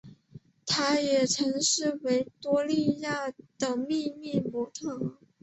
[0.65, 5.17] 她也曾经是维多利亚的秘密的模特儿。